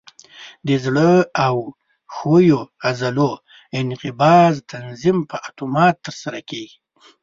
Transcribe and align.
د 0.67 0.69
زړه 0.85 1.11
او 1.45 1.55
ښویو 2.15 2.59
عضلو 2.87 3.31
انقباض 3.79 4.53
تنظیم 4.71 5.17
په 5.29 5.37
اتومات 5.47 5.95
ترسره 6.05 6.39
کېږي. 6.49 6.77